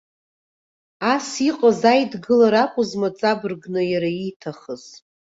Ас 1.13 1.27
иҟаз 1.49 1.81
аидгылара 1.91 2.57
акәызма, 2.65 3.09
ҵабыргны, 3.17 3.81
иара 3.91 4.09
ииҭахыз? 4.13 4.83